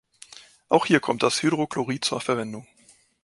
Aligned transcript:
Auch 0.67 0.87
hier 0.87 0.99
kommt 0.99 1.21
das 1.21 1.43
Hydrochlorid 1.43 2.03
zur 2.03 2.21
Verwendung. 2.21 2.65